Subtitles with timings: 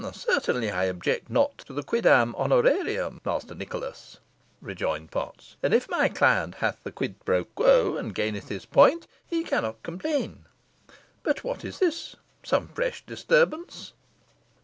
[0.13, 4.17] "Certainly, I object not to the quiddam honorarium, Master Nicholas,"
[4.59, 9.05] rejoined Potts; "and if my client hath the quid pro quo, and gaineth his point,
[9.27, 10.45] he cannot complain.
[11.21, 12.15] But what is this?
[12.41, 13.93] Some fresh disturbance!"